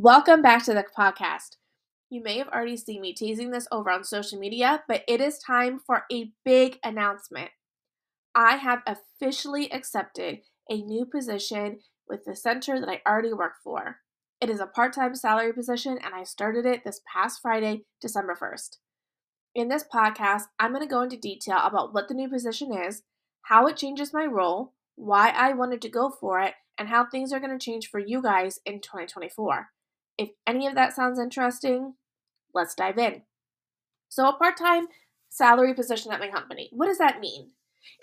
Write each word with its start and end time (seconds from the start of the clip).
Welcome 0.00 0.42
back 0.42 0.64
to 0.66 0.74
the 0.74 0.84
podcast. 0.96 1.56
You 2.08 2.22
may 2.22 2.38
have 2.38 2.46
already 2.46 2.76
seen 2.76 3.00
me 3.00 3.12
teasing 3.12 3.50
this 3.50 3.66
over 3.72 3.90
on 3.90 4.04
social 4.04 4.38
media, 4.38 4.84
but 4.86 5.02
it 5.08 5.20
is 5.20 5.40
time 5.40 5.80
for 5.84 6.04
a 6.12 6.30
big 6.44 6.78
announcement. 6.84 7.50
I 8.32 8.58
have 8.58 8.82
officially 8.86 9.68
accepted 9.72 10.42
a 10.70 10.82
new 10.82 11.04
position 11.04 11.80
with 12.08 12.20
the 12.24 12.36
center 12.36 12.78
that 12.78 12.88
I 12.88 13.00
already 13.10 13.32
work 13.32 13.54
for. 13.64 13.96
It 14.40 14.48
is 14.48 14.60
a 14.60 14.68
part 14.68 14.92
time 14.92 15.16
salary 15.16 15.52
position, 15.52 15.98
and 16.00 16.14
I 16.14 16.22
started 16.22 16.64
it 16.64 16.84
this 16.84 17.00
past 17.12 17.40
Friday, 17.42 17.82
December 18.00 18.38
1st. 18.40 18.76
In 19.56 19.66
this 19.66 19.84
podcast, 19.92 20.42
I'm 20.60 20.70
going 20.70 20.86
to 20.86 20.88
go 20.88 21.02
into 21.02 21.16
detail 21.16 21.58
about 21.64 21.92
what 21.92 22.06
the 22.06 22.14
new 22.14 22.28
position 22.28 22.72
is, 22.72 23.02
how 23.46 23.66
it 23.66 23.76
changes 23.76 24.14
my 24.14 24.26
role, 24.26 24.74
why 24.94 25.30
I 25.30 25.54
wanted 25.54 25.82
to 25.82 25.88
go 25.88 26.08
for 26.08 26.38
it, 26.38 26.54
and 26.78 26.88
how 26.88 27.04
things 27.04 27.32
are 27.32 27.40
going 27.40 27.58
to 27.58 27.64
change 27.64 27.90
for 27.90 27.98
you 27.98 28.22
guys 28.22 28.60
in 28.64 28.80
2024. 28.80 29.70
If 30.18 30.30
any 30.46 30.66
of 30.66 30.74
that 30.74 30.94
sounds 30.94 31.18
interesting, 31.18 31.94
let's 32.52 32.74
dive 32.74 32.98
in. 32.98 33.22
So, 34.08 34.28
a 34.28 34.36
part 34.36 34.56
time 34.56 34.88
salary 35.28 35.74
position 35.74 36.12
at 36.12 36.20
my 36.20 36.28
company, 36.28 36.68
what 36.72 36.86
does 36.86 36.98
that 36.98 37.20
mean? 37.20 37.52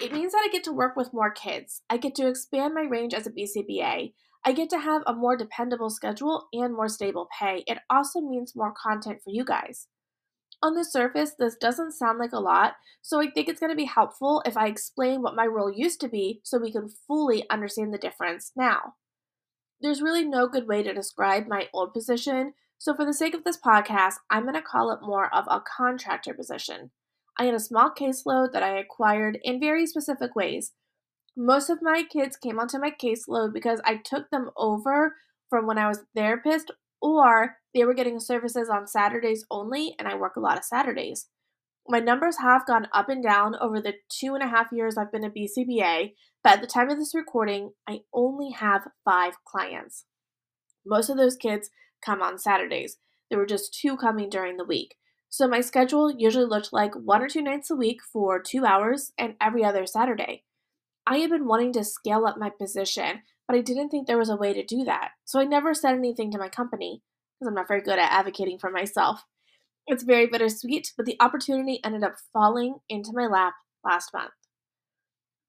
It 0.02 0.14
means 0.14 0.32
that 0.32 0.44
I 0.48 0.52
get 0.52 0.64
to 0.66 0.72
work 0.72 0.96
with 0.96 1.14
more 1.14 1.32
kids. 1.32 1.82
I 1.90 1.98
get 1.98 2.16
to 2.16 2.28
expand 2.28 2.74
my 2.74 2.84
range 2.84 3.14
as 3.14 3.28
a 3.28 3.32
BCBA. 3.32 4.14
I 4.48 4.52
get 4.52 4.70
to 4.70 4.80
have 4.80 5.02
a 5.06 5.14
more 5.14 5.36
dependable 5.36 5.90
schedule 5.90 6.48
and 6.54 6.74
more 6.74 6.88
stable 6.88 7.28
pay. 7.38 7.64
It 7.68 7.80
also 7.90 8.22
means 8.22 8.56
more 8.56 8.74
content 8.74 9.20
for 9.24 9.32
you 9.32 9.44
guys. 9.44 9.88
On 10.62 10.76
the 10.76 10.86
surface, 10.86 11.34
this 11.38 11.56
doesn't 11.56 11.92
sound 11.92 12.18
like 12.18 12.32
a 12.32 12.40
lot, 12.40 12.74
so 13.02 13.20
I 13.20 13.30
think 13.30 13.50
it's 13.50 13.60
going 13.60 13.72
to 13.72 13.76
be 13.76 13.86
helpful 13.86 14.42
if 14.46 14.56
I 14.56 14.68
explain 14.68 15.22
what 15.22 15.36
my 15.36 15.46
role 15.46 15.72
used 15.72 16.00
to 16.02 16.08
be 16.08 16.42
so 16.44 16.58
we 16.58 16.72
can 16.72 16.90
fully 17.08 17.48
understand 17.50 17.94
the 17.94 17.98
difference 17.98 18.52
now. 18.56 18.94
There's 19.82 20.02
really 20.02 20.24
no 20.24 20.48
good 20.48 20.68
way 20.68 20.84
to 20.84 20.94
describe 20.94 21.48
my 21.48 21.68
old 21.74 21.94
position, 21.94 22.54
so 22.78 22.94
for 22.94 23.06
the 23.06 23.14
sake 23.14 23.34
of 23.34 23.44
this 23.44 23.60
podcast, 23.60 24.16
I'm 24.30 24.44
going 24.44 24.56
to 24.56 24.62
call 24.62 24.92
it 24.92 25.00
more 25.02 25.34
of 25.34 25.46
a 25.50 25.62
contractor 25.62 26.34
position. 26.34 26.92
I 27.38 27.46
had 27.46 27.54
a 27.54 27.60
small 27.60 27.92
caseload 27.92 28.54
that 28.54 28.64
I 28.64 28.78
acquired 28.78 29.38
in 29.44 29.60
very 29.60 29.86
specific 29.86 30.36
ways. 30.36 30.72
Most 31.36 31.70
of 31.70 31.82
my 31.82 32.04
kids 32.04 32.38
came 32.38 32.60
onto 32.60 32.80
my 32.80 32.92
caseload 32.92 33.54
because 33.54 33.82
I 33.84 33.98
took 33.98 34.30
them 34.30 34.50
over 34.56 35.16
from 35.50 35.68
when 35.68 35.78
I 35.78 35.88
was 35.88 36.00
a 36.00 36.06
therapist, 36.16 36.72
or 37.02 37.58
they 37.74 37.84
were 37.84 37.94
getting 37.94 38.20
services 38.20 38.70
on 38.70 38.88
Saturdays 38.88 39.46
only, 39.52 39.96
and 40.00 40.08
I 40.08 40.16
work 40.16 40.38
a 40.38 40.40
lot 40.40 40.58
of 40.58 40.64
Saturdays. 40.64 41.28
My 41.88 42.00
numbers 42.00 42.38
have 42.40 42.66
gone 42.66 42.88
up 42.94 43.10
and 43.10 43.22
down 43.22 43.56
over 43.62 43.80
the 43.80 43.94
two 44.10 44.34
and 44.34 44.44
a 44.44 44.48
half 44.48 44.72
years 44.72 44.98
I've 44.98 45.12
been 45.12 45.24
a 45.24 45.30
BCBA, 45.30 46.14
but 46.44 46.54
at 46.54 46.62
the 46.62 46.68
time 46.68 46.90
of 46.90 46.98
this 46.98 47.14
recording, 47.14 47.74
I 47.88 48.00
only 48.12 48.52
have 48.52 48.88
five 49.04 49.36
clients. 49.46 50.06
Most 50.86 51.10
of 51.10 51.18
those 51.18 51.36
kids 51.36 51.70
come 52.04 52.24
on 52.24 52.40
Saturdays. 52.40 52.98
There 53.30 53.38
were 53.38 53.46
just 53.46 53.78
two 53.80 53.98
coming 53.98 54.30
during 54.30 54.58
the 54.58 54.66
week. 54.66 54.96
So 55.30 55.48
my 55.48 55.62
schedule 55.62 56.12
usually 56.16 56.46
looked 56.46 56.70
like 56.72 56.94
one 56.96 57.22
or 57.22 57.28
two 57.28 57.42
nights 57.42 57.70
a 57.70 57.76
week 57.76 58.00
for 58.12 58.42
two 58.42 58.66
hours 58.66 59.12
and 59.18 59.36
every 59.40 59.64
other 59.64 59.86
Saturday. 59.86 60.44
I 61.06 61.18
had 61.18 61.30
been 61.30 61.48
wanting 61.48 61.74
to 61.74 61.84
scale 61.84 62.26
up 62.26 62.38
my 62.38 62.50
position, 62.50 63.22
but 63.48 63.56
I 63.56 63.62
didn't 63.62 63.90
think 63.90 64.08
there 64.08 64.18
was 64.18 64.30
a 64.30 64.36
way 64.36 64.54
to 64.54 64.66
do 64.66 64.84
that. 64.86 65.10
So 65.26 65.40
I 65.40 65.44
never 65.44 65.74
said 65.76 65.94
anything 65.94 66.32
to 66.32 66.40
my 66.40 66.50
company 66.50 67.04
because 67.40 67.48
I'm 67.48 67.56
not 67.56 67.68
very 67.68 67.82
good 67.82 68.00
at 68.00 68.12
advocating 68.12 68.58
for 68.58 68.72
myself. 68.72 69.24
It's 69.88 70.04
very 70.04 70.26
bittersweet, 70.26 70.94
but 70.98 71.06
the 71.06 71.18
opportunity 71.20 71.80
ended 71.84 72.04
up 72.04 72.16
falling 72.34 72.78
into 72.90 73.12
my 73.14 73.28
lap 73.28 73.54
last 73.84 74.12
month. 74.14 74.32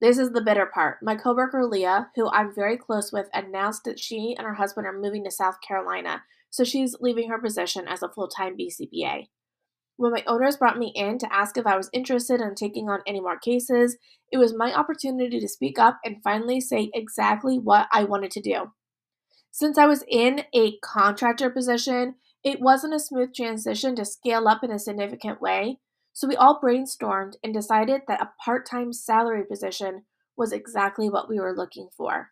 This 0.01 0.19
is 0.19 0.33
the 0.33 0.43
bitter 0.43 0.67
part. 0.67 0.98
My 1.03 1.17
coworker 1.17 1.65
Leah, 1.65 2.11
who 2.17 2.28
I'm 2.31 2.55
very 2.55 2.77
close 2.77 3.11
with, 3.12 3.28
announced 3.33 3.84
that 3.84 3.98
she 3.98 4.34
and 4.37 4.47
her 4.47 4.55
husband 4.55 4.87
are 4.87 4.98
moving 4.98 5.25
to 5.25 5.31
South 5.31 5.56
Carolina, 5.67 6.23
so 6.51 6.65
she's 6.65 6.97
leaving 7.01 7.31
her 7.31 7.41
position 7.41 7.89
as 7.89 8.03
a 8.03 8.11
full-time 8.11 8.56
BCBA. 8.59 9.28
When 9.97 10.12
my 10.12 10.23
owners 10.27 10.59
brought 10.59 10.78
me 10.78 10.93
in 10.95 11.17
to 11.19 11.33
ask 11.33 11.56
if 11.56 11.67
I 11.67 11.78
was 11.78 11.89
interested 11.95 12.43
in 12.43 12.55
taking 12.55 12.91
on 12.91 13.00
any 13.06 13.21
more 13.21 13.38
cases, 13.38 13.97
it 14.31 14.37
was 14.37 14.55
my 14.55 14.75
opportunity 14.75 15.41
to 15.41 15.49
speak 15.49 15.78
up 15.78 15.99
and 16.05 16.22
finally 16.22 16.61
say 16.61 16.91
exactly 16.93 17.59
what 17.59 17.88
I 17.91 18.05
wanted 18.05 18.31
to 18.32 18.43
do. 18.43 18.72
Since 19.50 19.78
I 19.78 19.87
was 19.87 20.05
in 20.06 20.43
a 20.55 20.77
contractor 20.84 21.49
position, 21.49 22.16
it 22.47 22.61
wasn't 22.61 22.95
a 22.95 23.01
smooth 23.01 23.34
transition 23.34 23.97
to 23.97 24.05
scale 24.05 24.47
up 24.47 24.62
in 24.62 24.71
a 24.71 24.79
significant 24.79 25.41
way, 25.41 25.81
so 26.12 26.29
we 26.29 26.37
all 26.37 26.61
brainstormed 26.61 27.33
and 27.43 27.53
decided 27.53 28.03
that 28.07 28.23
a 28.23 28.31
part 28.41 28.65
time 28.65 28.93
salary 28.93 29.43
position 29.45 30.05
was 30.37 30.53
exactly 30.53 31.11
what 31.11 31.29
we 31.29 31.41
were 31.41 31.56
looking 31.56 31.89
for. 31.97 32.31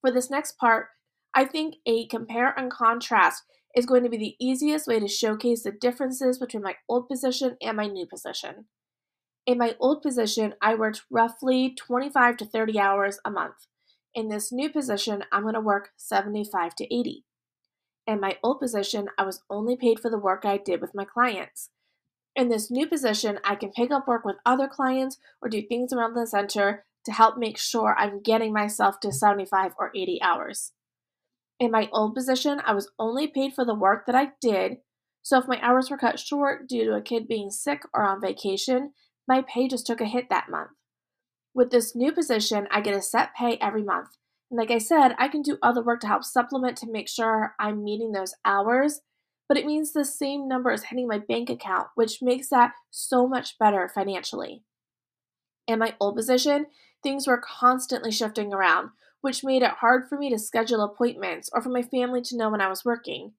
For 0.00 0.10
this 0.10 0.30
next 0.30 0.56
part, 0.56 0.86
I 1.34 1.44
think 1.44 1.74
a 1.84 2.06
compare 2.06 2.54
and 2.56 2.70
contrast 2.70 3.42
is 3.76 3.84
going 3.84 4.04
to 4.04 4.08
be 4.08 4.16
the 4.16 4.36
easiest 4.40 4.86
way 4.86 4.98
to 5.00 5.06
showcase 5.06 5.64
the 5.64 5.70
differences 5.70 6.38
between 6.38 6.62
my 6.62 6.76
old 6.88 7.06
position 7.06 7.58
and 7.60 7.76
my 7.76 7.86
new 7.86 8.06
position. 8.06 8.68
In 9.46 9.58
my 9.58 9.76
old 9.78 10.00
position, 10.00 10.54
I 10.62 10.76
worked 10.76 11.02
roughly 11.10 11.74
25 11.76 12.38
to 12.38 12.46
30 12.46 12.78
hours 12.78 13.18
a 13.22 13.30
month. 13.30 13.66
In 14.14 14.28
this 14.28 14.50
new 14.50 14.70
position, 14.70 15.24
I'm 15.30 15.42
going 15.42 15.52
to 15.52 15.60
work 15.60 15.90
75 15.98 16.74
to 16.76 16.84
80. 16.84 17.26
In 18.06 18.20
my 18.20 18.38
old 18.42 18.60
position, 18.60 19.08
I 19.18 19.24
was 19.24 19.42
only 19.48 19.76
paid 19.76 19.98
for 19.98 20.10
the 20.10 20.18
work 20.18 20.44
I 20.44 20.58
did 20.58 20.80
with 20.80 20.94
my 20.94 21.04
clients. 21.04 21.70
In 22.36 22.48
this 22.48 22.70
new 22.70 22.86
position, 22.86 23.38
I 23.44 23.54
can 23.54 23.70
pick 23.70 23.90
up 23.90 24.08
work 24.08 24.24
with 24.24 24.36
other 24.44 24.68
clients 24.68 25.18
or 25.40 25.48
do 25.48 25.62
things 25.62 25.92
around 25.92 26.14
the 26.14 26.26
center 26.26 26.84
to 27.04 27.12
help 27.12 27.38
make 27.38 27.58
sure 27.58 27.94
I'm 27.96 28.22
getting 28.22 28.52
myself 28.52 29.00
to 29.00 29.12
75 29.12 29.72
or 29.78 29.90
80 29.94 30.20
hours. 30.22 30.72
In 31.60 31.70
my 31.70 31.88
old 31.92 32.14
position, 32.14 32.60
I 32.66 32.74
was 32.74 32.90
only 32.98 33.28
paid 33.28 33.54
for 33.54 33.64
the 33.64 33.74
work 33.74 34.06
that 34.06 34.14
I 34.14 34.32
did, 34.40 34.78
so 35.22 35.38
if 35.38 35.48
my 35.48 35.58
hours 35.62 35.90
were 35.90 35.96
cut 35.96 36.18
short 36.18 36.68
due 36.68 36.84
to 36.84 36.94
a 36.94 37.02
kid 37.02 37.28
being 37.28 37.50
sick 37.50 37.82
or 37.94 38.02
on 38.02 38.20
vacation, 38.20 38.92
my 39.28 39.42
pay 39.42 39.68
just 39.68 39.86
took 39.86 40.00
a 40.00 40.06
hit 40.06 40.28
that 40.28 40.50
month. 40.50 40.70
With 41.54 41.70
this 41.70 41.94
new 41.94 42.12
position, 42.12 42.66
I 42.70 42.80
get 42.80 42.96
a 42.96 43.00
set 43.00 43.30
pay 43.34 43.56
every 43.60 43.84
month, 43.84 44.08
like 44.50 44.70
I 44.70 44.78
said, 44.78 45.14
I 45.18 45.28
can 45.28 45.42
do 45.42 45.58
other 45.62 45.82
work 45.82 46.00
to 46.00 46.06
help 46.06 46.24
supplement 46.24 46.76
to 46.78 46.90
make 46.90 47.08
sure 47.08 47.54
I'm 47.58 47.82
meeting 47.82 48.12
those 48.12 48.34
hours, 48.44 49.00
but 49.48 49.58
it 49.58 49.66
means 49.66 49.92
the 49.92 50.04
same 50.04 50.48
number 50.48 50.70
is 50.70 50.84
hitting 50.84 51.08
my 51.08 51.18
bank 51.18 51.50
account, 51.50 51.88
which 51.94 52.22
makes 52.22 52.48
that 52.48 52.72
so 52.90 53.26
much 53.26 53.58
better 53.58 53.90
financially. 53.92 54.62
In 55.66 55.78
my 55.78 55.94
old 55.98 56.16
position, 56.16 56.66
things 57.02 57.26
were 57.26 57.42
constantly 57.42 58.10
shifting 58.10 58.52
around, 58.52 58.90
which 59.20 59.44
made 59.44 59.62
it 59.62 59.70
hard 59.80 60.08
for 60.08 60.18
me 60.18 60.30
to 60.30 60.38
schedule 60.38 60.82
appointments 60.82 61.50
or 61.52 61.62
for 61.62 61.70
my 61.70 61.82
family 61.82 62.20
to 62.22 62.36
know 62.36 62.50
when 62.50 62.60
I 62.60 62.68
was 62.68 62.84
working. 62.84 63.32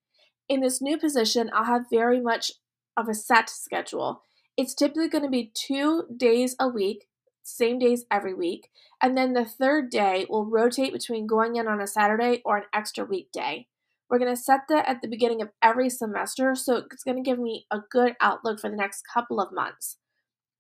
In 0.50 0.62
this 0.62 0.82
new 0.82 0.98
position, 0.98 1.50
I'll 1.54 1.66
have 1.66 1.86
very 1.92 2.20
much 2.20 2.52
of 2.98 3.08
a 3.08 3.14
set 3.14 3.50
schedule. 3.50 4.22
It's 4.58 4.74
typically 4.74 5.10
going 5.10 5.24
to 5.24 5.30
be 5.30 5.52
two 5.54 6.06
days 6.16 6.56
a 6.60 6.68
week, 6.68 7.08
same 7.46 7.80
days 7.80 8.06
every 8.12 8.34
week. 8.34 8.70
And 9.02 9.18
then 9.18 9.34
the 9.34 9.46
third 9.46 9.90
day 9.90 10.26
will 10.30 10.46
rotate 10.46 10.94
between 10.94 11.28
going 11.28 11.56
in 11.56 11.68
on 11.68 11.80
a 11.80 11.88
Saturday 11.88 12.42
or 12.44 12.58
an 12.58 12.64
extra 12.74 13.06
weekday. 13.06 13.68
We're 14.10 14.20
going 14.20 14.36
to 14.36 14.42
set 14.42 14.62
that 14.70 14.88
at 14.88 15.02
the 15.02 15.08
beginning 15.08 15.42
of 15.42 15.50
every 15.62 15.90
semester, 15.90 16.56
so 16.56 16.84
it's 16.92 17.04
going 17.04 17.18
to 17.18 17.28
give 17.28 17.40
me 17.40 17.66
a 17.72 17.80
good 17.92 18.16
outlook 18.22 18.60
for 18.60 18.70
the 18.70 18.76
next 18.76 19.04
couple 19.12 19.40
of 19.40 19.54
months. 19.54 19.98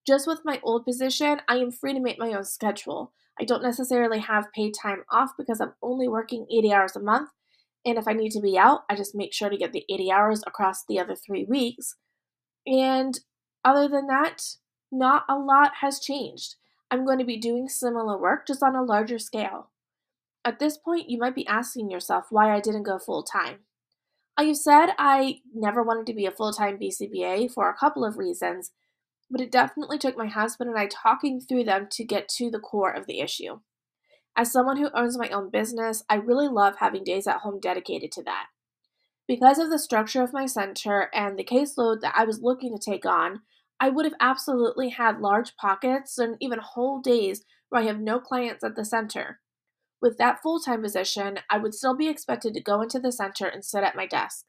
Just 0.05 0.27
with 0.27 0.41
my 0.45 0.59
old 0.63 0.85
position, 0.85 1.41
I 1.47 1.57
am 1.57 1.71
free 1.71 1.93
to 1.93 1.99
make 1.99 2.19
my 2.19 2.33
own 2.33 2.43
schedule. 2.43 3.13
I 3.39 3.43
don't 3.43 3.63
necessarily 3.63 4.19
have 4.19 4.53
paid 4.53 4.73
time 4.73 5.03
off 5.11 5.31
because 5.37 5.59
I'm 5.59 5.73
only 5.81 6.07
working 6.07 6.47
80 6.51 6.73
hours 6.73 6.95
a 6.95 7.01
month. 7.01 7.29
And 7.85 7.97
if 7.97 8.07
I 8.07 8.13
need 8.13 8.31
to 8.31 8.41
be 8.41 8.57
out, 8.57 8.81
I 8.89 8.95
just 8.95 9.15
make 9.15 9.33
sure 9.33 9.49
to 9.49 9.57
get 9.57 9.73
the 9.73 9.85
80 9.89 10.11
hours 10.11 10.43
across 10.47 10.83
the 10.83 10.99
other 10.99 11.15
three 11.15 11.45
weeks. 11.45 11.95
And 12.65 13.19
other 13.63 13.87
than 13.87 14.07
that, 14.07 14.41
not 14.91 15.23
a 15.29 15.35
lot 15.35 15.73
has 15.81 15.99
changed. 15.99 16.55
I'm 16.91 17.05
going 17.05 17.19
to 17.19 17.25
be 17.25 17.37
doing 17.37 17.67
similar 17.67 18.17
work 18.19 18.47
just 18.47 18.61
on 18.63 18.75
a 18.75 18.83
larger 18.83 19.19
scale. 19.19 19.71
At 20.43 20.59
this 20.59 20.77
point, 20.77 21.09
you 21.09 21.17
might 21.17 21.35
be 21.35 21.47
asking 21.47 21.89
yourself 21.89 22.25
why 22.29 22.55
I 22.55 22.59
didn't 22.59 22.83
go 22.83 22.99
full 22.99 23.23
time. 23.23 23.59
I 24.37 24.43
uh, 24.43 24.47
have 24.47 24.57
said 24.57 24.89
I 24.99 25.39
never 25.53 25.81
wanted 25.81 26.05
to 26.07 26.13
be 26.13 26.25
a 26.25 26.31
full 26.31 26.51
time 26.51 26.77
BCBA 26.77 27.51
for 27.51 27.69
a 27.69 27.75
couple 27.75 28.05
of 28.05 28.17
reasons, 28.17 28.71
but 29.31 29.41
it 29.41 29.51
definitely 29.51 29.97
took 29.97 30.17
my 30.17 30.27
husband 30.27 30.69
and 30.69 30.77
I 30.77 30.87
talking 30.87 31.39
through 31.39 31.63
them 31.63 31.87
to 31.91 32.03
get 32.03 32.29
to 32.29 32.51
the 32.51 32.59
core 32.59 32.91
of 32.91 33.07
the 33.07 33.21
issue. 33.21 33.59
As 34.35 34.51
someone 34.51 34.77
who 34.77 34.89
owns 34.93 35.17
my 35.17 35.29
own 35.29 35.49
business, 35.49 36.03
I 36.09 36.15
really 36.15 36.49
love 36.49 36.75
having 36.79 37.03
days 37.05 37.25
at 37.25 37.39
home 37.39 37.59
dedicated 37.59 38.11
to 38.13 38.23
that. 38.23 38.47
Because 39.27 39.57
of 39.57 39.69
the 39.69 39.79
structure 39.79 40.21
of 40.21 40.33
my 40.33 40.45
center 40.45 41.09
and 41.13 41.39
the 41.39 41.43
caseload 41.43 42.01
that 42.01 42.13
I 42.15 42.25
was 42.25 42.41
looking 42.41 42.77
to 42.77 42.79
take 42.91 43.05
on, 43.05 43.41
I 43.79 43.89
would 43.89 44.05
have 44.05 44.15
absolutely 44.19 44.89
had 44.89 45.19
large 45.19 45.55
pockets 45.57 46.17
and 46.17 46.37
even 46.39 46.59
whole 46.59 47.01
days 47.01 47.43
where 47.69 47.81
I 47.81 47.85
have 47.85 47.99
no 47.99 48.19
clients 48.19 48.63
at 48.63 48.75
the 48.75 48.85
center. 48.85 49.39
With 50.01 50.17
that 50.17 50.41
full 50.41 50.59
time 50.59 50.81
position, 50.81 51.39
I 51.49 51.57
would 51.57 51.73
still 51.73 51.95
be 51.95 52.07
expected 52.07 52.53
to 52.53 52.61
go 52.61 52.81
into 52.81 52.99
the 52.99 53.11
center 53.11 53.47
and 53.47 53.63
sit 53.63 53.83
at 53.83 53.95
my 53.95 54.05
desk. 54.05 54.45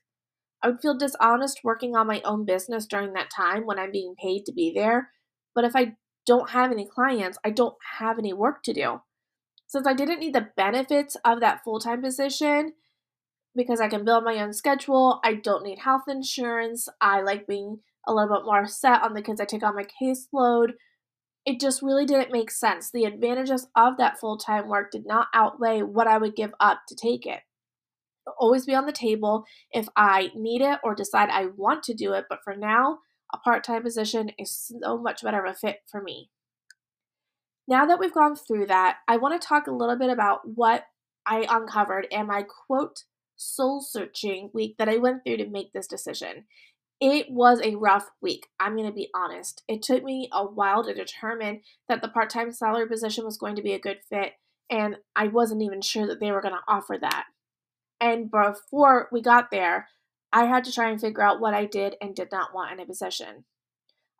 I 0.63 0.69
would 0.69 0.81
feel 0.81 0.97
dishonest 0.97 1.61
working 1.65 1.95
on 1.95 2.07
my 2.07 2.21
own 2.25 2.45
business 2.45 2.87
during 2.87 3.13
that 3.13 3.31
time 3.35 3.67
when 3.67 3.79
I'm 3.79 3.93
being 3.93 4.15
paid 4.21 4.45
to 4.47 4.53
be 4.53 4.73
there, 4.75 5.11
but 5.55 5.65
if 5.65 5.77
I 5.77 5.97
don't 6.27 6.51
have 6.51 6.73
any 6.73 6.87
clients, 6.87 7.39
I 7.45 7.51
don't 7.51 7.77
have 7.99 8.19
any 8.19 8.33
work 8.33 8.63
to 8.65 8.73
do. 8.73 9.01
Since 9.67 9.87
I 9.87 9.95
didn't 9.95 10.21
need 10.21 10.35
the 10.35 10.49
benefits 10.57 11.17
of 11.25 11.41
that 11.41 11.63
full 11.65 11.79
time 11.79 12.03
position, 12.03 12.73
because 13.57 13.81
I 13.81 13.89
can 13.89 14.05
build 14.05 14.23
my 14.23 14.39
own 14.39 14.53
schedule. 14.53 15.19
I 15.25 15.35
don't 15.35 15.65
need 15.65 15.79
health 15.79 16.03
insurance. 16.09 16.89
I 17.01 17.23
like 17.23 17.47
being 17.47 17.81
a 18.07 18.15
little 18.15 18.37
bit 18.37 18.45
more 18.45 18.67
set 18.67 19.03
on 19.03 19.15
the 19.15 19.23
kids 19.23 19.41
I 19.41 19.45
take 19.45 19.63
on 19.63 19.75
my 19.75 19.85
caseload. 19.85 20.73
It 21.45 21.61
just 21.61 21.83
really 21.83 22.05
didn't 22.05 22.33
make 22.33 22.51
sense. 22.51 22.91
The 22.91 23.05
advantages 23.05 23.69
of 23.77 23.97
that 23.99 24.19
full 24.19 24.37
time 24.37 24.69
work 24.69 24.91
did 24.91 25.07
not 25.07 25.29
outweigh 25.35 25.83
what 25.83 26.07
I 26.07 26.19
would 26.19 26.37
give 26.37 26.53
up 26.61 26.81
to 26.89 26.95
take 26.95 27.27
it. 27.27 27.41
It'll 28.27 28.37
always 28.39 28.67
be 28.67 28.75
on 28.75 28.87
the 28.87 28.93
table 28.93 29.45
if 29.71 29.89
I 29.97 30.33
need 30.35 30.61
it 30.61 30.81
or 30.83 30.95
decide 30.95 31.31
I 31.31 31.47
want 31.57 31.85
to 31.85 31.95
do 31.95 32.13
it, 32.13 32.27
but 32.29 32.41
for 32.43 32.57
now, 32.57 32.99
a 33.33 33.39
part 33.39 33.65
time 33.65 33.83
position 33.83 34.31
is 34.39 34.73
so 34.83 34.99
much 34.99 35.23
better 35.23 35.45
of 35.45 35.53
a 35.53 35.55
fit 35.55 35.81
for 35.91 36.03
me. 36.03 36.31
Now 37.69 37.87
that 37.87 37.99
we've 37.99 38.15
gone 38.15 38.37
through 38.37 38.67
that, 38.67 38.99
I 39.09 39.17
want 39.17 39.41
to 39.41 39.47
talk 39.47 39.67
a 39.67 39.73
little 39.73 39.97
bit 39.97 40.11
about 40.11 40.41
what 40.45 40.85
I 41.27 41.47
uncovered 41.49 42.07
in 42.11 42.27
my 42.27 42.43
quote 42.43 43.05
soul 43.37 43.81
searching 43.81 44.51
week 44.55 44.77
that 44.79 44.89
I 44.89 44.97
went 44.97 45.25
through 45.25 45.39
to 45.39 45.49
make 45.49 45.73
this 45.73 45.87
decision. 45.87 46.45
It 47.01 47.31
was 47.31 47.61
a 47.61 47.75
rough 47.75 48.11
week. 48.23 48.47
I'm 48.59 48.75
going 48.75 48.89
to 48.89 48.95
be 48.95 49.11
honest. 49.15 49.63
It 49.69 49.83
took 49.83 50.03
me 50.03 50.31
a 50.33 50.45
while 50.45 50.83
to 50.85 50.95
determine 50.95 51.61
that 51.89 52.01
the 52.01 52.09
part 52.09 52.31
time 52.31 52.51
salary 52.53 52.89
position 52.89 53.25
was 53.25 53.37
going 53.37 53.57
to 53.57 53.63
be 53.63 53.75
a 53.75 53.79
good 53.79 53.99
fit, 54.09 54.33
and 54.71 54.97
I 55.15 55.29
wasn't 55.29 55.63
even 55.63 55.83
sure 55.83 56.07
that 56.07 56.21
they 56.21 56.33
were 56.33 56.41
going 56.41 56.55
to 56.55 56.73
offer 56.73 56.97
that. 57.01 57.27
And 58.01 58.31
before 58.31 59.09
we 59.13 59.21
got 59.21 59.51
there, 59.51 59.89
I 60.33 60.45
had 60.47 60.65
to 60.65 60.73
try 60.73 60.91
and 60.91 61.01
figure 61.01 61.23
out 61.23 61.41
what 61.41 61.55
I 61.55 61.67
did 61.67 61.97
and 62.01 62.15
did 62.15 62.29
not 62.33 62.55
want 62.55 62.73
in 62.73 62.81
a 62.81 62.87
position. 62.87 63.45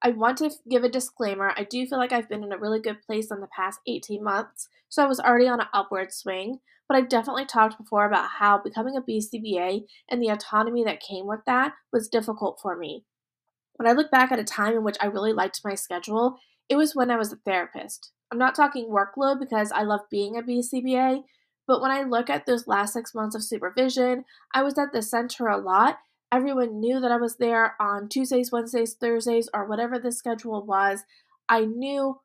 I 0.07 0.11
want 0.11 0.39
to 0.39 0.53
give 0.71 0.85
a 0.85 0.89
disclaimer. 0.89 1.53
I 1.57 1.65
do 1.65 1.85
feel 1.85 1.99
like 1.99 2.13
I've 2.13 2.29
been 2.29 2.45
in 2.45 2.53
a 2.53 2.59
really 2.59 2.79
good 2.79 3.03
place 3.03 3.33
in 3.33 3.41
the 3.41 3.49
past 3.49 3.81
18 3.89 4.23
months, 4.23 4.69
so 4.89 5.03
I 5.03 5.09
was 5.09 5.19
already 5.19 5.49
on 5.49 5.61
an 5.61 5.67
upward 5.75 6.13
swing. 6.13 6.61
But 6.87 6.97
I've 6.97 7.09
definitely 7.09 7.45
talked 7.45 7.77
before 7.77 8.07
about 8.07 8.29
how 8.39 8.63
becoming 8.63 8.97
a 8.97 9.03
BCBA 9.03 9.85
and 10.09 10.23
the 10.23 10.29
autonomy 10.29 10.85
that 10.85 11.03
came 11.03 11.27
with 11.27 11.41
that 11.47 11.73
was 11.93 12.09
difficult 12.09 12.61
for 12.63 12.77
me. 12.77 13.03
When 13.75 13.89
I 13.89 13.95
look 13.95 14.13
back 14.13 14.31
at 14.31 14.39
a 14.39 14.45
time 14.45 14.75
in 14.75 14.85
which 14.85 14.97
I 15.01 15.07
really 15.07 15.33
liked 15.33 15.63
my 15.65 15.75
schedule, 15.75 16.39
it 16.69 16.77
was 16.77 16.95
when 16.95 17.11
I 17.11 17.17
was 17.17 17.33
a 17.33 17.41
therapist. 17.45 18.13
I'm 18.31 18.39
not 18.39 18.55
talking 18.55 18.87
workload 18.87 19.41
because 19.41 19.73
I 19.73 19.83
love 19.83 20.03
being 20.09 20.37
a 20.37 20.43
BCBA, 20.43 21.25
but 21.67 21.83
when 21.83 21.91
I 21.91 22.05
look 22.05 22.31
at 22.31 22.47
those 22.47 22.69
last 22.69 22.93
six 22.93 23.13
months 23.13 23.35
of 23.35 23.43
supervision, 23.43 24.25
I 24.55 24.63
was 24.63 24.79
at 24.79 24.93
the 24.93 25.03
center 25.03 25.49
a 25.49 25.59
lot. 25.59 25.99
Everyone 26.33 26.81
knew 26.81 27.01
that 27.01 27.13
I 27.13 27.17
was 27.17 27.37
there 27.37 27.75
on 27.81 28.09
Tuesdays, 28.09 28.51
Wednesdays, 28.51 28.95
Thursdays, 28.95 29.49
or 29.55 29.67
whatever 29.67 29.99
the 29.99 30.13
schedule 30.13 30.65
was. 30.65 31.05
I 31.49 31.65
knew 31.65 32.21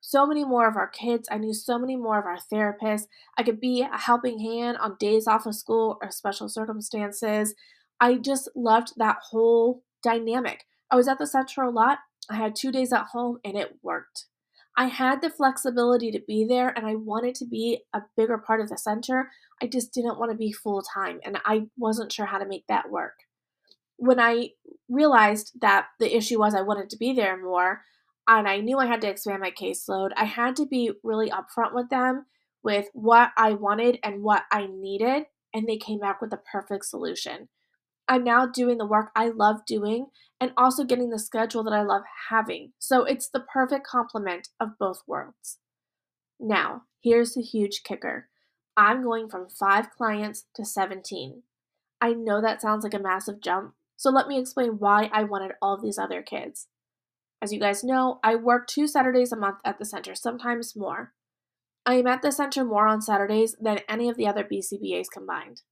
so 0.00 0.26
many 0.26 0.44
more 0.44 0.68
of 0.68 0.76
our 0.76 0.88
kids. 0.88 1.28
I 1.30 1.38
knew 1.38 1.52
so 1.52 1.78
many 1.78 1.96
more 1.96 2.18
of 2.18 2.26
our 2.26 2.38
therapists. 2.52 3.06
I 3.36 3.42
could 3.42 3.60
be 3.60 3.82
a 3.82 3.98
helping 3.98 4.38
hand 4.38 4.78
on 4.78 4.96
days 4.98 5.26
off 5.26 5.46
of 5.46 5.54
school 5.54 5.98
or 6.00 6.10
special 6.10 6.48
circumstances. 6.48 7.54
I 8.00 8.14
just 8.14 8.48
loved 8.54 8.92
that 8.96 9.18
whole 9.30 9.82
dynamic. 10.02 10.64
I 10.90 10.96
was 10.96 11.08
at 11.08 11.18
the 11.18 11.26
center 11.26 11.62
a 11.62 11.70
lot. 11.70 11.98
I 12.30 12.36
had 12.36 12.54
two 12.54 12.70
days 12.70 12.92
at 12.92 13.06
home 13.06 13.38
and 13.44 13.56
it 13.56 13.78
worked. 13.82 14.26
I 14.78 14.86
had 14.86 15.20
the 15.20 15.28
flexibility 15.28 16.12
to 16.12 16.20
be 16.20 16.44
there 16.44 16.68
and 16.68 16.86
I 16.86 16.94
wanted 16.94 17.34
to 17.36 17.44
be 17.44 17.82
a 17.92 18.02
bigger 18.16 18.38
part 18.38 18.60
of 18.60 18.68
the 18.68 18.78
center. 18.78 19.28
I 19.60 19.66
just 19.66 19.92
didn't 19.92 20.20
want 20.20 20.30
to 20.30 20.38
be 20.38 20.52
full 20.52 20.82
time 20.82 21.18
and 21.24 21.36
I 21.44 21.66
wasn't 21.76 22.12
sure 22.12 22.26
how 22.26 22.38
to 22.38 22.46
make 22.46 22.64
that 22.68 22.88
work. 22.88 23.14
When 23.96 24.20
I 24.20 24.50
realized 24.88 25.50
that 25.60 25.88
the 25.98 26.16
issue 26.16 26.38
was 26.38 26.54
I 26.54 26.62
wanted 26.62 26.90
to 26.90 26.96
be 26.96 27.12
there 27.12 27.36
more, 27.36 27.82
and 28.28 28.46
I 28.46 28.60
knew 28.60 28.78
I 28.78 28.86
had 28.86 29.00
to 29.00 29.08
expand 29.08 29.40
my 29.40 29.50
caseload, 29.50 30.10
I 30.16 30.26
had 30.26 30.54
to 30.56 30.66
be 30.66 30.92
really 31.02 31.30
upfront 31.30 31.74
with 31.74 31.88
them 31.90 32.26
with 32.62 32.86
what 32.92 33.30
I 33.36 33.54
wanted 33.54 33.98
and 34.04 34.22
what 34.22 34.44
I 34.52 34.68
needed, 34.70 35.24
and 35.52 35.66
they 35.66 35.78
came 35.78 35.98
back 35.98 36.20
with 36.20 36.30
the 36.30 36.40
perfect 36.52 36.84
solution. 36.84 37.48
I'm 38.08 38.24
now 38.24 38.46
doing 38.46 38.78
the 38.78 38.86
work 38.86 39.10
I 39.14 39.28
love 39.28 39.66
doing 39.66 40.06
and 40.40 40.52
also 40.56 40.84
getting 40.84 41.10
the 41.10 41.18
schedule 41.18 41.62
that 41.64 41.74
I 41.74 41.82
love 41.82 42.02
having. 42.30 42.72
So 42.78 43.04
it's 43.04 43.28
the 43.28 43.40
perfect 43.40 43.86
complement 43.86 44.48
of 44.58 44.78
both 44.78 45.02
worlds. 45.06 45.58
Now, 46.40 46.82
here's 47.02 47.34
the 47.34 47.42
huge 47.42 47.82
kicker 47.84 48.28
I'm 48.76 49.02
going 49.02 49.28
from 49.28 49.48
five 49.48 49.90
clients 49.90 50.46
to 50.54 50.64
17. 50.64 51.42
I 52.00 52.12
know 52.12 52.40
that 52.40 52.62
sounds 52.62 52.84
like 52.84 52.94
a 52.94 52.98
massive 53.00 53.40
jump, 53.40 53.74
so 53.96 54.08
let 54.08 54.28
me 54.28 54.38
explain 54.38 54.78
why 54.78 55.10
I 55.12 55.24
wanted 55.24 55.52
all 55.60 55.74
of 55.74 55.82
these 55.82 55.98
other 55.98 56.22
kids. 56.22 56.68
As 57.42 57.52
you 57.52 57.60
guys 57.60 57.84
know, 57.84 58.20
I 58.22 58.36
work 58.36 58.66
two 58.66 58.86
Saturdays 58.86 59.32
a 59.32 59.36
month 59.36 59.58
at 59.64 59.78
the 59.78 59.84
center, 59.84 60.14
sometimes 60.14 60.76
more. 60.76 61.12
I 61.84 61.94
am 61.94 62.06
at 62.06 62.22
the 62.22 62.32
center 62.32 62.64
more 62.64 62.86
on 62.86 63.02
Saturdays 63.02 63.56
than 63.60 63.80
any 63.88 64.08
of 64.08 64.16
the 64.16 64.26
other 64.26 64.44
BCBAs 64.44 65.06
combined. 65.12 65.62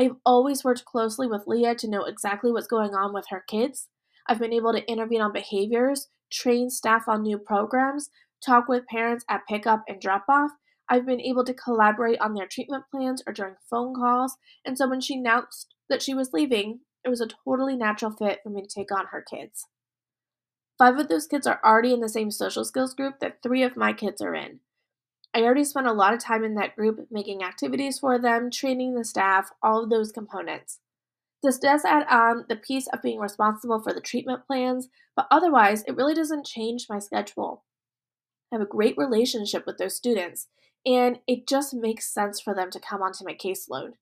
I've 0.00 0.16
always 0.24 0.64
worked 0.64 0.86
closely 0.86 1.26
with 1.26 1.46
Leah 1.46 1.74
to 1.74 1.86
know 1.86 2.04
exactly 2.04 2.50
what's 2.50 2.66
going 2.66 2.94
on 2.94 3.12
with 3.12 3.26
her 3.28 3.44
kids. 3.46 3.88
I've 4.26 4.38
been 4.38 4.54
able 4.54 4.72
to 4.72 4.90
intervene 4.90 5.20
on 5.20 5.30
behaviors, 5.30 6.08
train 6.32 6.70
staff 6.70 7.06
on 7.06 7.22
new 7.22 7.36
programs, 7.36 8.08
talk 8.42 8.66
with 8.66 8.86
parents 8.86 9.26
at 9.28 9.46
pickup 9.46 9.84
and 9.86 10.00
drop 10.00 10.24
off. 10.26 10.52
I've 10.88 11.04
been 11.04 11.20
able 11.20 11.44
to 11.44 11.52
collaborate 11.52 12.18
on 12.18 12.32
their 12.32 12.46
treatment 12.46 12.84
plans 12.90 13.22
or 13.26 13.34
during 13.34 13.56
phone 13.68 13.94
calls. 13.94 14.38
And 14.64 14.78
so 14.78 14.88
when 14.88 15.02
she 15.02 15.18
announced 15.18 15.74
that 15.90 16.00
she 16.00 16.14
was 16.14 16.32
leaving, 16.32 16.80
it 17.04 17.10
was 17.10 17.20
a 17.20 17.28
totally 17.44 17.76
natural 17.76 18.10
fit 18.10 18.40
for 18.42 18.48
me 18.48 18.62
to 18.62 18.74
take 18.74 18.90
on 18.90 19.08
her 19.12 19.22
kids. 19.22 19.66
Five 20.78 20.96
of 20.96 21.08
those 21.08 21.26
kids 21.26 21.46
are 21.46 21.60
already 21.62 21.92
in 21.92 22.00
the 22.00 22.08
same 22.08 22.30
social 22.30 22.64
skills 22.64 22.94
group 22.94 23.20
that 23.20 23.42
three 23.42 23.62
of 23.62 23.76
my 23.76 23.92
kids 23.92 24.22
are 24.22 24.34
in. 24.34 24.60
I 25.32 25.42
already 25.42 25.64
spent 25.64 25.86
a 25.86 25.92
lot 25.92 26.12
of 26.12 26.20
time 26.20 26.44
in 26.44 26.54
that 26.56 26.74
group 26.74 27.06
making 27.10 27.42
activities 27.42 28.00
for 28.00 28.18
them, 28.18 28.50
training 28.50 28.94
the 28.94 29.04
staff, 29.04 29.50
all 29.62 29.84
of 29.84 29.90
those 29.90 30.10
components. 30.10 30.80
This 31.42 31.58
does 31.58 31.84
add 31.84 32.06
on 32.10 32.44
the 32.48 32.56
piece 32.56 32.86
of 32.88 33.00
being 33.00 33.18
responsible 33.18 33.80
for 33.80 33.92
the 33.92 34.00
treatment 34.00 34.46
plans, 34.46 34.88
but 35.16 35.26
otherwise, 35.30 35.84
it 35.84 35.96
really 35.96 36.14
doesn't 36.14 36.46
change 36.46 36.86
my 36.90 36.98
schedule. 36.98 37.64
I 38.52 38.56
have 38.56 38.62
a 38.62 38.68
great 38.68 38.98
relationship 38.98 39.64
with 39.66 39.78
those 39.78 39.96
students, 39.96 40.48
and 40.84 41.20
it 41.26 41.46
just 41.46 41.72
makes 41.72 42.12
sense 42.12 42.40
for 42.40 42.54
them 42.54 42.70
to 42.72 42.80
come 42.80 43.00
onto 43.00 43.24
my 43.24 43.34
caseload. 43.34 43.92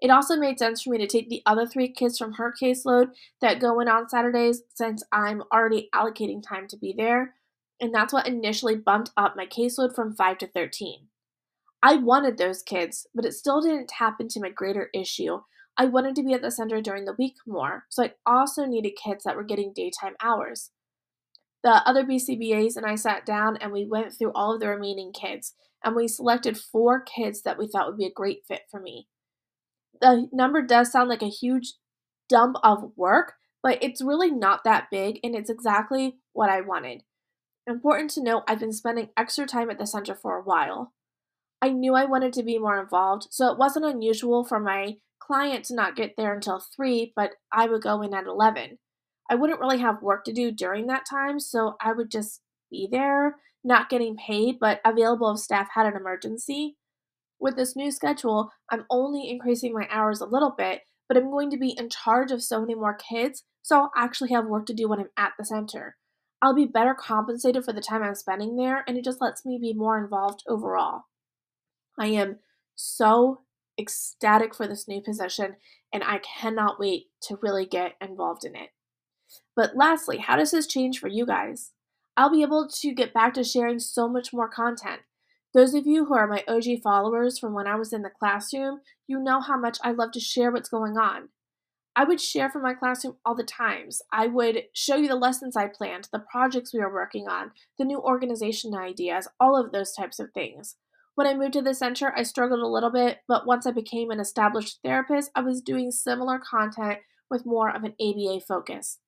It 0.00 0.10
also 0.10 0.36
made 0.36 0.58
sense 0.58 0.82
for 0.82 0.90
me 0.90 0.98
to 0.98 1.06
take 1.06 1.28
the 1.28 1.42
other 1.44 1.66
three 1.66 1.88
kids 1.88 2.16
from 2.16 2.32
her 2.34 2.54
caseload 2.60 3.10
that 3.42 3.60
go 3.60 3.78
in 3.80 3.88
on 3.88 4.08
Saturdays 4.08 4.62
since 4.74 5.04
I'm 5.12 5.42
already 5.52 5.90
allocating 5.94 6.42
time 6.42 6.66
to 6.68 6.76
be 6.78 6.94
there, 6.96 7.34
and 7.80 7.94
that's 7.94 8.12
what 8.12 8.26
initially 8.26 8.76
bumped 8.76 9.10
up 9.16 9.34
my 9.36 9.46
caseload 9.46 9.94
from 9.94 10.14
5 10.14 10.38
to 10.38 10.46
13. 10.46 11.06
I 11.82 11.96
wanted 11.96 12.36
those 12.36 12.62
kids, 12.62 13.06
but 13.14 13.24
it 13.24 13.32
still 13.32 13.60
didn't 13.60 13.88
tap 13.88 14.16
into 14.20 14.40
my 14.40 14.50
greater 14.50 14.90
issue. 14.94 15.40
I 15.76 15.86
wanted 15.86 16.14
to 16.16 16.22
be 16.22 16.34
at 16.34 16.42
the 16.42 16.50
center 16.50 16.82
during 16.82 17.04
the 17.06 17.16
week 17.18 17.36
more, 17.46 17.84
so 17.88 18.04
I 18.04 18.12
also 18.26 18.66
needed 18.66 18.98
kids 19.02 19.24
that 19.24 19.36
were 19.36 19.44
getting 19.44 19.72
daytime 19.74 20.14
hours. 20.22 20.70
The 21.62 21.82
other 21.86 22.04
BCBAs 22.04 22.76
and 22.76 22.84
I 22.84 22.96
sat 22.96 23.24
down 23.24 23.56
and 23.56 23.72
we 23.72 23.86
went 23.86 24.12
through 24.12 24.32
all 24.34 24.54
of 24.54 24.60
the 24.60 24.68
remaining 24.68 25.12
kids, 25.12 25.54
and 25.82 25.96
we 25.96 26.08
selected 26.08 26.58
four 26.58 27.00
kids 27.00 27.42
that 27.42 27.58
we 27.58 27.66
thought 27.66 27.86
would 27.86 27.98
be 27.98 28.06
a 28.06 28.12
great 28.12 28.40
fit 28.46 28.62
for 28.70 28.80
me 28.80 29.08
the 30.00 30.28
number 30.32 30.62
does 30.62 30.90
sound 30.90 31.08
like 31.08 31.22
a 31.22 31.28
huge 31.28 31.74
dump 32.28 32.56
of 32.62 32.92
work, 32.96 33.34
but 33.62 33.78
it's 33.82 34.02
really 34.02 34.30
not 34.30 34.64
that 34.64 34.88
big 34.90 35.20
and 35.22 35.34
it's 35.34 35.50
exactly 35.50 36.16
what 36.32 36.50
I 36.50 36.60
wanted. 36.60 37.02
Important 37.70 38.10
to 38.10 38.22
note, 38.22 38.42
I've 38.48 38.58
been 38.58 38.72
spending 38.72 39.10
extra 39.16 39.46
time 39.46 39.70
at 39.70 39.78
the 39.78 39.86
center 39.86 40.16
for 40.16 40.36
a 40.36 40.42
while. 40.42 40.92
I 41.62 41.68
knew 41.68 41.94
I 41.94 42.04
wanted 42.04 42.32
to 42.32 42.42
be 42.42 42.58
more 42.58 42.80
involved, 42.80 43.28
so 43.30 43.46
it 43.52 43.58
wasn't 43.58 43.84
unusual 43.84 44.44
for 44.44 44.58
my 44.58 44.96
client 45.20 45.66
to 45.66 45.76
not 45.76 45.94
get 45.94 46.14
there 46.16 46.34
until 46.34 46.58
3, 46.58 47.12
but 47.14 47.34
I 47.52 47.66
would 47.66 47.82
go 47.82 48.02
in 48.02 48.12
at 48.12 48.26
11. 48.26 48.78
I 49.30 49.36
wouldn't 49.36 49.60
really 49.60 49.78
have 49.78 50.02
work 50.02 50.24
to 50.24 50.32
do 50.32 50.50
during 50.50 50.88
that 50.88 51.04
time, 51.08 51.38
so 51.38 51.76
I 51.80 51.92
would 51.92 52.10
just 52.10 52.40
be 52.72 52.88
there, 52.90 53.36
not 53.62 53.88
getting 53.88 54.16
paid, 54.16 54.58
but 54.58 54.80
available 54.84 55.30
if 55.30 55.38
staff 55.38 55.68
had 55.72 55.86
an 55.86 55.94
emergency. 55.94 56.76
With 57.38 57.54
this 57.54 57.76
new 57.76 57.92
schedule, 57.92 58.50
I'm 58.68 58.84
only 58.90 59.30
increasing 59.30 59.72
my 59.72 59.86
hours 59.92 60.20
a 60.20 60.26
little 60.26 60.54
bit, 60.58 60.80
but 61.06 61.16
I'm 61.16 61.30
going 61.30 61.50
to 61.50 61.56
be 61.56 61.76
in 61.78 61.88
charge 61.88 62.32
of 62.32 62.42
so 62.42 62.60
many 62.60 62.74
more 62.74 62.94
kids, 62.94 63.44
so 63.62 63.76
I'll 63.76 63.92
actually 63.96 64.32
have 64.32 64.46
work 64.46 64.66
to 64.66 64.74
do 64.74 64.88
when 64.88 64.98
I'm 64.98 65.10
at 65.16 65.34
the 65.38 65.44
center. 65.44 65.94
I'll 66.42 66.54
be 66.54 66.64
better 66.64 66.94
compensated 66.94 67.64
for 67.64 67.72
the 67.72 67.82
time 67.82 68.02
I'm 68.02 68.14
spending 68.14 68.56
there, 68.56 68.84
and 68.86 68.96
it 68.96 69.04
just 69.04 69.20
lets 69.20 69.44
me 69.44 69.58
be 69.60 69.74
more 69.74 70.02
involved 70.02 70.42
overall. 70.48 71.04
I 71.98 72.06
am 72.06 72.38
so 72.74 73.42
ecstatic 73.78 74.54
for 74.54 74.66
this 74.66 74.88
new 74.88 75.02
position, 75.02 75.56
and 75.92 76.02
I 76.02 76.18
cannot 76.18 76.80
wait 76.80 77.06
to 77.22 77.38
really 77.42 77.66
get 77.66 77.92
involved 78.00 78.44
in 78.44 78.56
it. 78.56 78.70
But 79.54 79.76
lastly, 79.76 80.18
how 80.18 80.36
does 80.36 80.50
this 80.50 80.66
change 80.66 80.98
for 80.98 81.08
you 81.08 81.26
guys? 81.26 81.72
I'll 82.16 82.30
be 82.30 82.42
able 82.42 82.68
to 82.68 82.94
get 82.94 83.14
back 83.14 83.34
to 83.34 83.44
sharing 83.44 83.78
so 83.78 84.08
much 84.08 84.32
more 84.32 84.48
content. 84.48 85.02
Those 85.52 85.74
of 85.74 85.86
you 85.86 86.04
who 86.04 86.14
are 86.14 86.26
my 86.26 86.44
OG 86.48 86.82
followers 86.82 87.38
from 87.38 87.54
when 87.54 87.66
I 87.66 87.74
was 87.74 87.92
in 87.92 88.02
the 88.02 88.10
classroom, 88.10 88.80
you 89.06 89.18
know 89.18 89.40
how 89.40 89.58
much 89.58 89.78
I 89.82 89.90
love 89.90 90.12
to 90.12 90.20
share 90.20 90.50
what's 90.50 90.68
going 90.68 90.96
on. 90.96 91.28
I 91.96 92.04
would 92.04 92.20
share 92.20 92.48
from 92.48 92.62
my 92.62 92.74
classroom 92.74 93.16
all 93.24 93.34
the 93.34 93.42
times. 93.42 94.00
I 94.12 94.28
would 94.28 94.62
show 94.72 94.96
you 94.96 95.08
the 95.08 95.16
lessons 95.16 95.56
I 95.56 95.66
planned, 95.66 96.08
the 96.12 96.24
projects 96.30 96.72
we 96.72 96.80
were 96.80 96.92
working 96.92 97.28
on, 97.28 97.50
the 97.78 97.84
new 97.84 98.00
organization 98.00 98.74
ideas, 98.74 99.28
all 99.40 99.60
of 99.60 99.72
those 99.72 99.92
types 99.92 100.20
of 100.20 100.30
things. 100.32 100.76
When 101.16 101.26
I 101.26 101.34
moved 101.34 101.54
to 101.54 101.62
the 101.62 101.74
center, 101.74 102.14
I 102.16 102.22
struggled 102.22 102.60
a 102.60 102.66
little 102.66 102.90
bit, 102.90 103.18
but 103.26 103.46
once 103.46 103.66
I 103.66 103.72
became 103.72 104.10
an 104.10 104.20
established 104.20 104.78
therapist, 104.84 105.30
I 105.34 105.40
was 105.40 105.60
doing 105.60 105.90
similar 105.90 106.38
content 106.38 107.00
with 107.28 107.44
more 107.44 107.68
of 107.68 107.82
an 107.84 107.94
ABA 108.00 108.40
focus. 108.46 108.98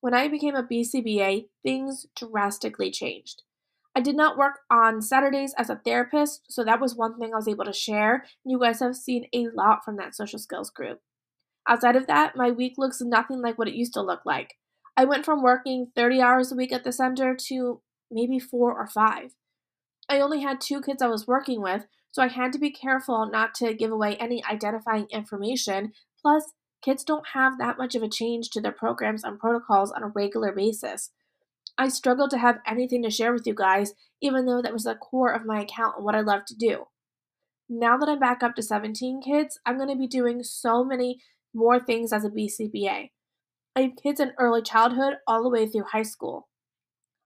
When 0.00 0.14
I 0.14 0.28
became 0.28 0.54
a 0.54 0.62
BCBA, 0.62 1.48
things 1.62 2.06
drastically 2.16 2.90
changed. 2.90 3.42
I 3.94 4.00
did 4.00 4.16
not 4.16 4.38
work 4.38 4.60
on 4.70 5.02
Saturdays 5.02 5.54
as 5.58 5.68
a 5.68 5.80
therapist, 5.84 6.42
so 6.48 6.64
that 6.64 6.80
was 6.80 6.94
one 6.94 7.18
thing 7.18 7.32
I 7.32 7.36
was 7.36 7.48
able 7.48 7.64
to 7.64 7.72
share. 7.72 8.24
You 8.44 8.58
guys 8.60 8.80
have 8.80 8.96
seen 8.96 9.26
a 9.32 9.48
lot 9.54 9.84
from 9.84 9.96
that 9.96 10.14
social 10.14 10.38
skills 10.38 10.70
group. 10.70 11.00
Outside 11.68 11.96
of 11.96 12.06
that, 12.06 12.34
my 12.34 12.50
week 12.50 12.74
looks 12.78 13.00
nothing 13.02 13.42
like 13.42 13.58
what 13.58 13.68
it 13.68 13.74
used 13.74 13.92
to 13.94 14.02
look 14.02 14.22
like. 14.24 14.54
I 14.96 15.04
went 15.04 15.24
from 15.24 15.42
working 15.42 15.92
30 15.94 16.20
hours 16.20 16.50
a 16.50 16.56
week 16.56 16.72
at 16.72 16.82
the 16.82 16.92
center 16.92 17.36
to 17.48 17.82
maybe 18.10 18.38
four 18.38 18.72
or 18.72 18.88
five. 18.88 19.34
I 20.08 20.20
only 20.20 20.40
had 20.40 20.60
two 20.60 20.80
kids 20.80 21.02
I 21.02 21.08
was 21.08 21.26
working 21.26 21.60
with, 21.60 21.86
so 22.10 22.22
I 22.22 22.28
had 22.28 22.52
to 22.54 22.58
be 22.58 22.70
careful 22.70 23.28
not 23.30 23.54
to 23.56 23.74
give 23.74 23.92
away 23.92 24.16
any 24.16 24.42
identifying 24.44 25.06
information. 25.10 25.92
Plus, 26.20 26.54
kids 26.82 27.04
don't 27.04 27.28
have 27.34 27.58
that 27.58 27.76
much 27.76 27.94
of 27.94 28.02
a 28.02 28.08
change 28.08 28.48
to 28.50 28.60
their 28.62 28.72
programs 28.72 29.22
and 29.22 29.38
protocols 29.38 29.92
on 29.92 30.02
a 30.02 30.08
regular 30.08 30.52
basis. 30.52 31.10
I 31.76 31.88
struggled 31.88 32.30
to 32.30 32.38
have 32.38 32.58
anything 32.66 33.02
to 33.02 33.10
share 33.10 33.32
with 33.32 33.46
you 33.46 33.54
guys, 33.54 33.92
even 34.22 34.46
though 34.46 34.62
that 34.62 34.72
was 34.72 34.84
the 34.84 34.94
core 34.94 35.32
of 35.32 35.44
my 35.44 35.60
account 35.60 35.96
and 35.96 36.04
what 36.04 36.14
I 36.14 36.20
love 36.20 36.44
to 36.46 36.56
do. 36.56 36.86
Now 37.68 37.98
that 37.98 38.08
I'm 38.08 38.18
back 38.18 38.42
up 38.42 38.56
to 38.56 38.62
17 38.62 39.20
kids, 39.20 39.60
I'm 39.66 39.76
going 39.76 39.90
to 39.90 39.94
be 39.94 40.08
doing 40.08 40.42
so 40.42 40.82
many 40.82 41.20
more 41.58 41.80
things 41.80 42.12
as 42.12 42.24
a 42.24 42.30
BCBA. 42.30 43.10
I 43.76 43.80
have 43.80 43.96
kids 44.02 44.20
in 44.20 44.32
early 44.38 44.62
childhood 44.62 45.14
all 45.26 45.42
the 45.42 45.50
way 45.50 45.66
through 45.66 45.84
high 45.92 46.02
school. 46.02 46.48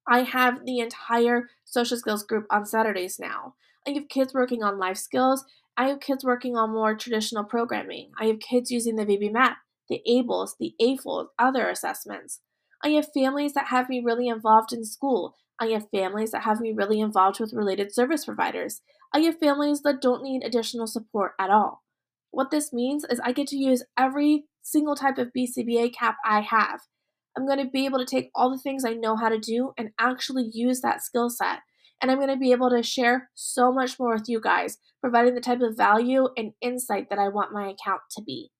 I 0.08 0.22
have 0.22 0.64
the 0.64 0.80
entire 0.80 1.50
social 1.64 1.96
skills 1.96 2.24
group 2.24 2.46
on 2.50 2.66
Saturdays 2.66 3.18
now. 3.20 3.54
I 3.86 3.90
have 3.92 4.08
kids 4.08 4.34
working 4.34 4.62
on 4.62 4.78
life 4.78 4.96
skills. 4.96 5.44
I 5.76 5.88
have 5.88 6.00
kids 6.00 6.24
working 6.24 6.56
on 6.56 6.72
more 6.72 6.94
traditional 6.94 7.44
programming. 7.44 8.10
I 8.20 8.26
have 8.26 8.40
kids 8.40 8.70
using 8.70 8.96
the 8.96 9.06
VB-MAPP, 9.06 9.56
the 9.88 10.02
ABLLS, 10.08 10.50
the 10.58 10.74
AFLs, 10.80 11.28
other 11.38 11.68
assessments. 11.68 12.40
I 12.84 12.90
have 12.90 13.12
families 13.12 13.54
that 13.54 13.68
have 13.68 13.88
me 13.88 14.02
really 14.04 14.28
involved 14.28 14.72
in 14.72 14.84
school. 14.84 15.36
I 15.58 15.66
have 15.68 15.90
families 15.90 16.32
that 16.32 16.42
have 16.42 16.60
me 16.60 16.72
really 16.72 17.00
involved 17.00 17.38
with 17.38 17.52
related 17.52 17.94
service 17.94 18.24
providers. 18.24 18.80
I 19.14 19.20
have 19.20 19.38
families 19.38 19.82
that 19.82 20.00
don't 20.00 20.22
need 20.22 20.42
additional 20.42 20.86
support 20.86 21.32
at 21.38 21.50
all. 21.50 21.82
What 22.32 22.50
this 22.50 22.72
means 22.72 23.04
is 23.04 23.20
I 23.20 23.32
get 23.32 23.46
to 23.48 23.56
use 23.56 23.84
every 23.96 24.46
single 24.62 24.96
type 24.96 25.18
of 25.18 25.32
BCBA 25.36 25.94
cap 25.94 26.16
I 26.24 26.40
have. 26.40 26.80
I'm 27.36 27.46
going 27.46 27.58
to 27.58 27.70
be 27.70 27.84
able 27.84 27.98
to 27.98 28.06
take 28.06 28.30
all 28.34 28.50
the 28.50 28.58
things 28.58 28.84
I 28.84 28.94
know 28.94 29.16
how 29.16 29.28
to 29.28 29.38
do 29.38 29.72
and 29.76 29.90
actually 29.98 30.50
use 30.52 30.80
that 30.80 31.02
skill 31.02 31.28
set. 31.28 31.60
And 32.00 32.10
I'm 32.10 32.18
going 32.18 32.30
to 32.30 32.36
be 32.36 32.52
able 32.52 32.70
to 32.70 32.82
share 32.82 33.30
so 33.34 33.70
much 33.70 33.98
more 34.00 34.14
with 34.14 34.28
you 34.28 34.40
guys, 34.40 34.78
providing 35.00 35.34
the 35.34 35.40
type 35.40 35.60
of 35.60 35.76
value 35.76 36.28
and 36.36 36.52
insight 36.60 37.10
that 37.10 37.18
I 37.18 37.28
want 37.28 37.52
my 37.52 37.68
account 37.68 38.00
to 38.12 38.22
be. 38.22 38.50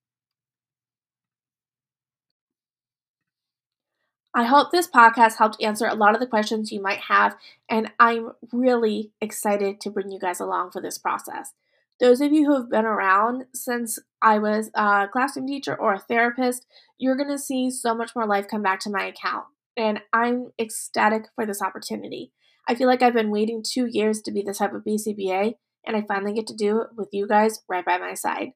I 4.34 4.44
hope 4.44 4.70
this 4.70 4.88
podcast 4.88 5.36
helped 5.36 5.62
answer 5.62 5.86
a 5.86 5.94
lot 5.94 6.14
of 6.14 6.20
the 6.20 6.26
questions 6.26 6.72
you 6.72 6.80
might 6.80 7.00
have, 7.08 7.36
and 7.68 7.90
I'm 7.98 8.32
really 8.50 9.12
excited 9.20 9.80
to 9.80 9.90
bring 9.90 10.10
you 10.10 10.18
guys 10.18 10.40
along 10.40 10.70
for 10.70 10.80
this 10.80 10.96
process. 10.96 11.52
Those 12.00 12.20
of 12.20 12.32
you 12.32 12.46
who 12.46 12.56
have 12.56 12.70
been 12.70 12.84
around 12.84 13.44
since 13.54 13.98
I 14.20 14.38
was 14.38 14.70
a 14.74 15.08
classroom 15.12 15.46
teacher 15.46 15.74
or 15.74 15.94
a 15.94 15.98
therapist, 15.98 16.66
you're 16.98 17.16
going 17.16 17.30
to 17.30 17.38
see 17.38 17.70
so 17.70 17.94
much 17.94 18.12
more 18.16 18.26
life 18.26 18.48
come 18.48 18.62
back 18.62 18.80
to 18.80 18.90
my 18.90 19.04
account, 19.04 19.44
and 19.76 20.00
I'm 20.12 20.52
ecstatic 20.60 21.24
for 21.34 21.46
this 21.46 21.62
opportunity. 21.62 22.32
I 22.68 22.74
feel 22.74 22.88
like 22.88 23.02
I've 23.02 23.14
been 23.14 23.30
waiting 23.30 23.62
two 23.62 23.86
years 23.86 24.20
to 24.22 24.32
be 24.32 24.42
the 24.42 24.54
type 24.54 24.72
of 24.72 24.84
BCBA, 24.84 25.54
and 25.86 25.96
I 25.96 26.02
finally 26.02 26.32
get 26.32 26.46
to 26.48 26.56
do 26.56 26.80
it 26.80 26.88
with 26.96 27.08
you 27.12 27.26
guys 27.26 27.60
right 27.68 27.84
by 27.84 27.98
my 27.98 28.14
side. 28.14 28.50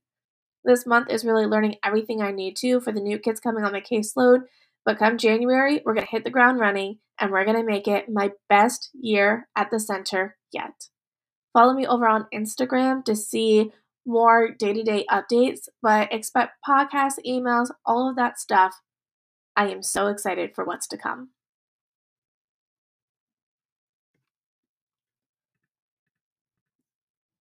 This 0.65 0.87
month 0.87 1.11
is 1.11 1.25
really 1.25 1.47
learning 1.47 1.77
everything 1.85 2.21
I 2.21 2.33
need 2.33 2.57
to 2.57 2.81
for 2.81 2.93
the 2.93 3.01
new 3.01 3.19
kids 3.19 3.39
coming 3.39 3.65
on 3.65 3.73
my 3.73 3.81
caseload 3.81 4.43
but 4.87 5.01
come 5.01 5.19
January, 5.19 5.83
we're 5.85 5.95
going 5.95 6.07
to 6.07 6.11
hit 6.11 6.23
the 6.23 6.31
ground 6.31 6.61
running 6.61 7.01
and 7.21 7.33
we're 7.33 7.45
going 7.45 7.57
to 7.57 7.65
make 7.65 7.89
it 7.89 8.09
my 8.09 8.31
best 8.49 8.91
year 8.95 9.49
at 9.57 9.71
the 9.71 9.81
center 9.81 10.37
yet. 10.53 10.87
Follow 11.57 11.73
me 11.73 11.87
over 11.87 12.07
on 12.07 12.27
Instagram 12.35 13.03
to 13.07 13.17
see 13.17 13.73
more 14.05 14.51
day 14.51 14.75
to 14.75 14.83
day 14.83 15.07
updates, 15.11 15.69
but 15.81 16.13
expect 16.13 16.59
podcasts, 16.69 17.17
emails, 17.27 17.71
all 17.87 18.11
of 18.11 18.17
that 18.17 18.39
stuff. 18.39 18.83
I 19.57 19.69
am 19.69 19.83
so 19.83 20.09
excited 20.09 20.51
for 20.55 20.67
what's 20.67 20.87
to 20.89 20.99
come. 20.99 21.31